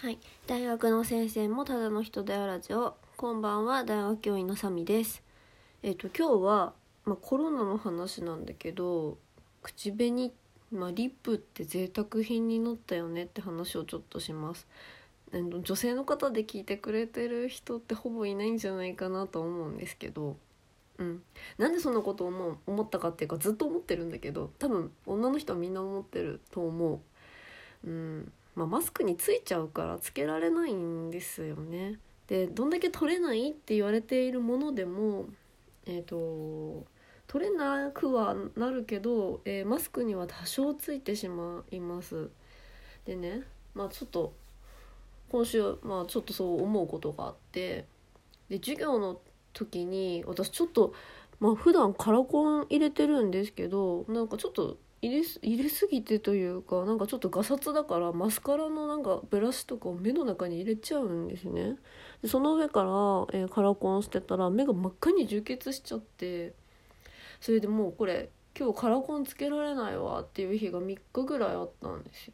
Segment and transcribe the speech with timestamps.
[0.00, 5.24] はい、大学の先生もただの人だよラジオこんばんは大学教員のサミです。
[5.82, 6.72] えっ、と今日は
[7.04, 9.18] まあ、コロナの話なんだけど
[9.60, 10.32] 口紅
[10.70, 14.68] まあ、リップって贅沢品になったよねって話をちょっとします。
[15.32, 20.36] えーと女性の方で聞いてくれてる人ってほぼいないんじゃないかなと思うんですけど。
[20.98, 21.22] うん、
[21.58, 27.00] なんでそんなことを思う思ったかっていうかずっと思ってるんだけど多分女の人はみんな思ってると思
[27.84, 27.88] う。
[27.88, 28.32] うん。
[28.58, 32.00] まあ、マスクについちゃうからつけられないんですよね。
[32.26, 35.26] でどんだけ取れないって言われているものでも
[35.86, 36.84] えっ、と
[37.28, 42.30] 取れなくはなるけど、えーマスクには多少ついてしまいます。
[43.04, 43.44] でね
[43.74, 44.34] まあちょっと
[45.30, 47.86] 今週まあちょっとそう思うことがあって
[48.48, 49.20] で授業の
[49.52, 50.94] 時に私ちょっと
[51.38, 61.76] まあ普段カラコン入れてるんですけどなんかちょっと入れす入れすぎてというかなんかちょっとガサツだからマスカラのなんかブラシとかを目の中に入れちゃうんですね
[62.22, 62.88] でその上から、
[63.38, 66.52] えーカラコンしてたら目が真っ赤に充血しちゃって
[67.40, 72.32] それでもうこれ今日カラコンつけられないわっていう日が3日ぐらいあったんですよ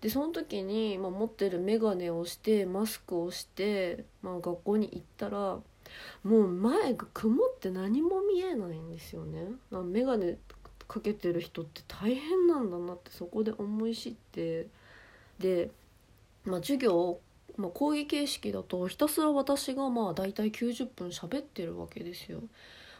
[0.00, 5.60] でその時に、まあ、持ってる眼鏡をしてマスクをして、まあ、学校に行ったら
[6.24, 9.44] もう前が曇って何も見えないんですよね。
[9.70, 10.36] 眼鏡
[10.92, 14.66] かけてる人って大変なんだなってそこで思い知って
[15.38, 15.70] で、
[16.44, 17.18] まあ、授業、
[17.56, 22.40] まあ、講義形式だとひたすら私がまあ大体90分喋ってるわけですよ。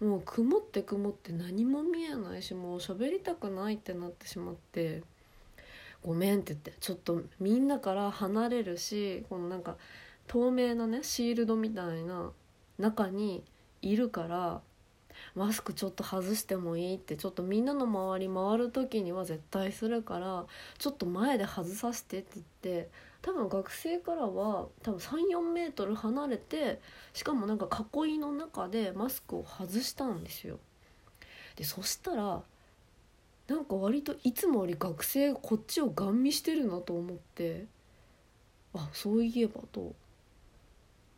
[0.00, 5.02] もう曇って曇って何も見えないしもう喋りたくないってなってしまって
[6.04, 9.78] 「ごめん」って言ってちょっとみんなから離れるしこのなんか
[10.26, 12.30] 透明なねシールドみたいな
[12.78, 13.42] 中に
[13.80, 14.60] いるから
[15.34, 20.46] マスクちょっと外してもいいってちょっとみんなの周り回る時には絶対するから
[20.78, 22.46] ちょっと前で外させてって言っ
[22.84, 22.88] て
[23.22, 26.80] 多分学生からは多分34メートル離れて
[27.12, 27.68] しかもなんか
[28.04, 30.58] 囲いの中でマスクを外したんですよ。
[31.56, 32.42] でそしたら
[33.48, 37.66] なんか割といつもより学生がこっちをガン見してるなと思って
[38.74, 39.94] あそういえばと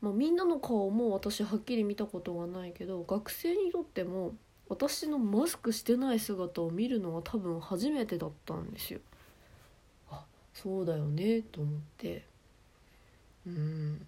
[0.00, 4.34] まあ、みんなの顔も私はっきり見たことがないけど学生にとっても
[4.68, 9.00] 私のマスクしてない姿を見るのは多分初めてだったんですよ。
[10.10, 12.24] あそうだよねと思って
[13.46, 14.06] うん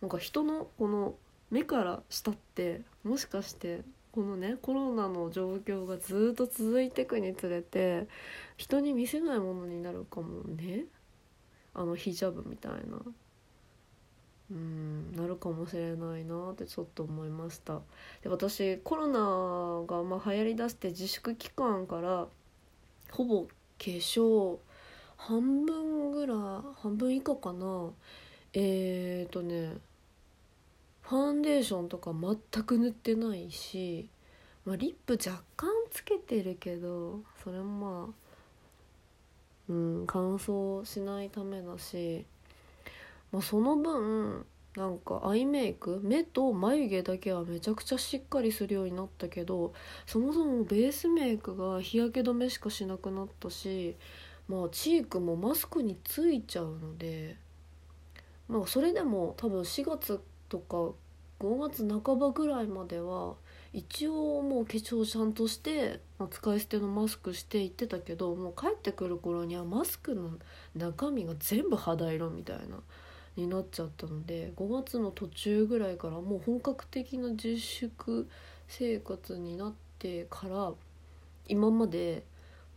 [0.00, 1.14] なんか人のこの
[1.50, 8.06] 目から下ってもしかしてこのねコロナの状況がずっと続いていくにつれて
[8.56, 10.84] 人に見せないものになるかもね
[11.74, 13.00] あのヒジャブみたいな。
[14.50, 17.80] うんなるかもしれないなってちょっと思いました。
[18.22, 22.26] で私コロナがまあ流行りだして自粛期間から
[23.10, 23.48] ほぼ化
[23.78, 24.58] 粧
[25.16, 26.36] 半分ぐらい
[26.80, 27.90] 半分以下かな。
[28.52, 29.78] えーとね
[31.02, 34.08] ファンデーションとか全く塗ってないし、
[34.64, 38.14] まあ、リップ若干つけてるけどそれもまあ
[39.68, 42.26] うん乾燥しないためだし
[43.32, 49.72] まあ、その分なんかアイメイク目と眉毛だけはめちゃくちゃしっかりするようになったけど
[50.04, 53.96] そもそもベースメイクが日焼け止めしかしなくなったし
[54.48, 57.36] まあチークもマスクについちゃうので
[58.48, 60.20] まあそれでも多分4月
[60.50, 60.92] とか
[61.40, 63.34] 5月半ばぐらいまでは
[63.72, 70.30] 一応もう化粧ちゃんとして、まあ、使い捨てのマスクして行ってたけどもう帰ってくる頃にはマスクの
[70.74, 72.78] 中身が全部肌色みたいな。
[73.36, 78.28] になっちゃったので5月の途中ぐらいからもう本格的な自粛
[78.68, 80.72] 生活になってから
[81.48, 82.24] 今まで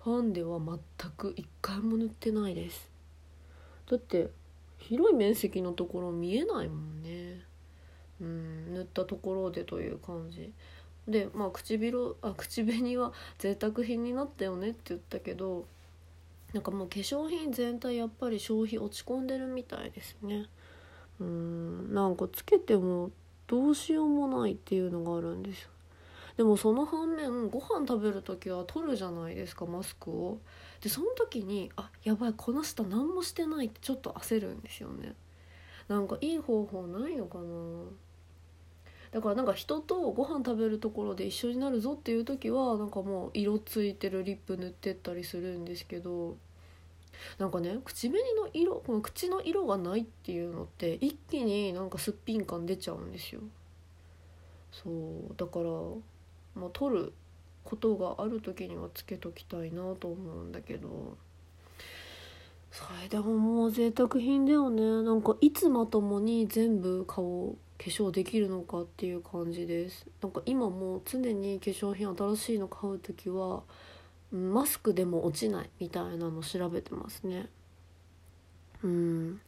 [0.04, 2.90] ファンデは全く一回も塗ってないです。
[3.90, 4.30] だって
[4.78, 7.42] 広い面積のところ見えないもんね。
[8.22, 10.52] うん塗ったところでという感じ。
[11.08, 15.66] でまあ唇あ口紅は贅沢品になったよねって言ったけど
[16.54, 20.48] なんかもう化粧品全体やっぱり消費落ち込んでるみたいですね。
[21.20, 23.12] うんなんかつけても
[23.48, 25.70] どうしようもないっていうのがあるんですよ。
[26.38, 30.40] でもその反面ご飯食べる時は取るじゃないですかマスクを。
[30.82, 35.16] でその時にあやばいこの人何もしてないってちょっと焦るんですよね。
[35.88, 37.44] なんかいい方法ないのかな。
[39.12, 46.38] だからなんか人とご飯食べるところで一緒になるぞっていう時はなんかもう色ついてるリップ塗ってったりするんですけど
[47.38, 53.42] なんかね口紅の色この口の色がないっていうのって一気になんかすっぴん感出ちゃうんですよ。
[54.72, 55.70] そうだから
[56.56, 57.14] まあ取る
[57.64, 61.18] ことがある時にはつけときたいなと思うんだけど。
[62.72, 64.82] それでももう贅沢品だよね。
[65.04, 70.06] なんかいつまともに全部顔化粧できるのかっていう感じです。
[70.22, 73.64] なんか今も常に化粧品新しいの買う時は
[74.32, 77.50] マスクでも落ちないみたいなの調べてますね。
[78.84, 79.42] うん。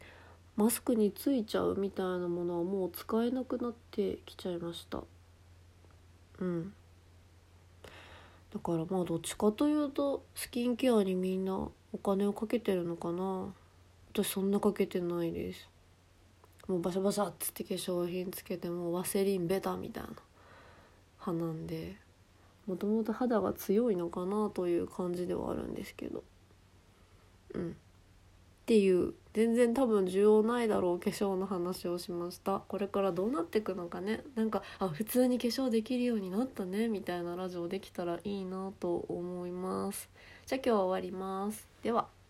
[0.57, 5.03] マスクについちゃうみたいなものはもう使えなくなってきちゃいました。
[6.39, 6.73] うん。
[8.53, 11.53] だからまあどっちかというとスキンケアにみんな
[11.93, 13.53] お金をかけてるのかな。
[14.13, 15.69] 私そんなかけてないです。
[16.67, 20.09] もうバシャバシャっつって化粧品つけてもワセリンベタみたいな
[21.25, 21.95] 派なんで。
[22.71, 26.23] もともと肌が強いのかなという感じではあるんですけど。
[27.53, 27.71] うん。
[27.71, 27.73] っ
[28.65, 32.61] ていう全然多分需要ないだろう化粧の話をしました。
[32.65, 34.23] これからどうなっていくのかね。
[34.35, 40.09] なんかあ普通に化粧できるようになったねみたいなラジオできたらいいなと思います。
[40.45, 41.67] じゃあ今日は終わります。
[41.83, 42.20] では。